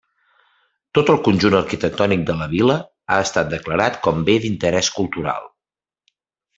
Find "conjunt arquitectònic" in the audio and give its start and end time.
1.27-2.25